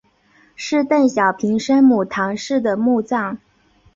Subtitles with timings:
[0.55, 3.37] 是邓小平生母谈氏的墓葬。